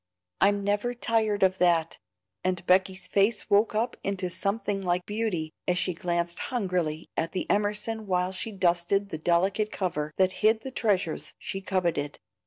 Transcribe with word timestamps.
I'm 0.39 0.63
never 0.63 0.95
tired 0.95 1.43
of 1.43 1.59
that;" 1.59 1.99
and 2.43 2.65
Becky's 2.65 3.05
face 3.05 3.51
woke 3.51 3.75
up 3.75 3.95
into 4.03 4.31
something 4.31 4.81
like 4.81 5.05
beauty 5.05 5.53
as 5.67 5.77
she 5.77 5.93
glanced 5.93 6.39
hungrily 6.49 7.05
at 7.15 7.33
the 7.33 7.47
Emerson 7.51 8.07
while 8.07 8.31
she 8.31 8.51
dusted 8.51 9.09
the 9.09 9.19
delicate 9.19 9.71
cover 9.71 10.11
that 10.17 10.31
hid 10.41 10.61
the 10.61 10.71
treasures 10.71 11.35
she 11.37 11.61
coveted. 11.61 12.17